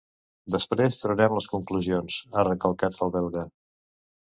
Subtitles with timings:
[0.53, 3.47] “Després traurem les conclusions”, ha recalcat el belga.